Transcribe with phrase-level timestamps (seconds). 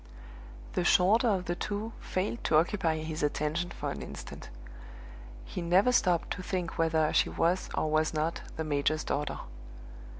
[0.73, 4.49] The shorter of the two failed to occupy his attention for an instant;
[5.45, 9.37] he never stopped to think whether she was or was not the major's daughter.